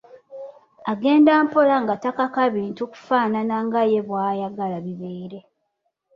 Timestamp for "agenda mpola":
0.91-1.75